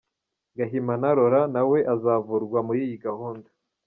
[0.57, 3.49] Gahimana Laurent nawe azavurwa muri iyi gahunda.